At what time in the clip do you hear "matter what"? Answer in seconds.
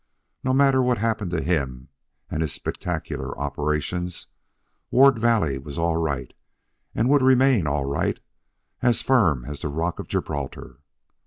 0.51-0.97